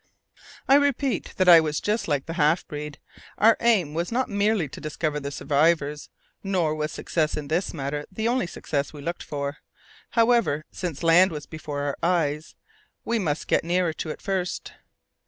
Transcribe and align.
I 0.67 0.73
repeat 0.77 1.33
that 1.37 1.47
I 1.47 1.59
was 1.59 1.79
just 1.79 2.07
like 2.07 2.25
the 2.25 2.33
half 2.33 2.67
breed. 2.67 2.97
Our 3.37 3.55
aim 3.59 3.93
was 3.93 4.11
not 4.11 4.29
merely 4.29 4.67
to 4.67 4.81
discover 4.81 5.19
the 5.19 5.29
survivors, 5.29 6.09
nor 6.41 6.73
was 6.73 6.91
success 6.91 7.37
in 7.37 7.49
this 7.49 7.71
matter 7.71 8.07
the 8.11 8.27
only 8.27 8.47
success 8.47 8.93
we 8.93 9.01
looked 9.03 9.21
for. 9.21 9.57
However, 10.17 10.65
since 10.71 11.03
land 11.03 11.29
was 11.31 11.45
before 11.45 11.81
our 11.81 11.97
eyes, 12.01 12.55
we 13.05 13.19
must 13.19 13.47
get 13.47 13.63
nearer 13.63 13.93
to 13.93 14.09
it 14.09 14.23
first. 14.23 14.73